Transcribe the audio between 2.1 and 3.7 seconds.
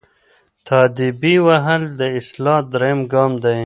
اصلاح دریم ګام دی.